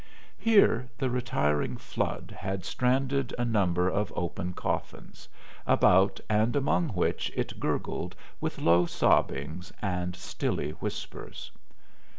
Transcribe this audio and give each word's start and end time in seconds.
Here 0.39 0.87
the 0.97 1.11
retiring 1.11 1.77
flood 1.77 2.35
had 2.39 2.65
stranded 2.65 3.35
a 3.37 3.45
number 3.45 3.87
of 3.87 4.11
open 4.15 4.53
coffins, 4.53 5.29
about 5.67 6.19
and 6.27 6.55
among 6.55 6.89
which 6.89 7.31
it 7.35 7.59
gurgled 7.59 8.15
with 8.39 8.57
low 8.57 8.87
sobbings 8.87 9.71
and 9.79 10.15
stilly 10.15 10.71
whispers. 10.71 11.51